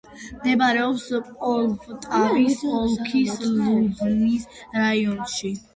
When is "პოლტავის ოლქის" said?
1.43-3.39